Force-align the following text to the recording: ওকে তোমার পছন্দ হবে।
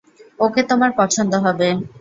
ওকে 0.39 0.61
তোমার 0.69 0.91
পছন্দ 0.99 1.33
হবে। 1.45 1.67